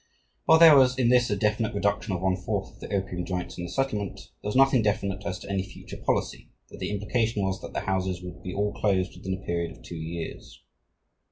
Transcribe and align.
While 0.45 0.57
there 0.57 0.75
was 0.75 0.97
in 0.97 1.09
this 1.09 1.29
a 1.29 1.35
definite 1.35 1.75
reduction 1.75 2.11
of 2.11 2.21
one 2.23 2.35
fourth 2.35 2.71
of 2.71 2.79
the 2.79 2.91
opium 2.91 3.23
joints 3.23 3.59
in 3.59 3.63
the 3.65 3.69
settlement, 3.69 4.15
there 4.41 4.47
was 4.49 4.55
nothing 4.55 4.81
definite 4.81 5.23
as 5.27 5.37
to 5.41 5.49
any 5.51 5.61
future 5.61 5.97
policy, 5.97 6.49
though 6.71 6.79
the 6.79 6.89
implication 6.89 7.43
was 7.43 7.61
that 7.61 7.73
the 7.73 7.81
houses 7.81 8.23
would 8.23 8.41
be 8.41 8.51
all 8.51 8.73
closed 8.73 9.15
within 9.15 9.35
a 9.35 9.45
period 9.45 9.77
of 9.77 9.83
two 9.83 9.97
years. 9.97 10.63